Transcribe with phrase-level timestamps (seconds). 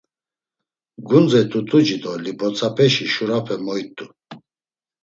[1.07, 4.05] Gundze t̆ut̆uci do libotzapeşi şurape moyt̆u.